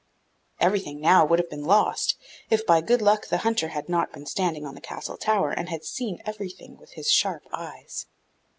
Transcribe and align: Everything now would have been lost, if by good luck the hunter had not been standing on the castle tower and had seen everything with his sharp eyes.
Everything 0.59 0.99
now 0.99 1.23
would 1.23 1.37
have 1.37 1.47
been 1.51 1.63
lost, 1.63 2.17
if 2.49 2.65
by 2.65 2.81
good 2.81 3.03
luck 3.03 3.27
the 3.27 3.37
hunter 3.45 3.67
had 3.67 3.87
not 3.87 4.11
been 4.11 4.25
standing 4.25 4.65
on 4.65 4.73
the 4.73 4.81
castle 4.81 5.15
tower 5.15 5.51
and 5.51 5.69
had 5.69 5.85
seen 5.85 6.23
everything 6.25 6.75
with 6.79 6.93
his 6.93 7.11
sharp 7.11 7.43
eyes. 7.53 8.07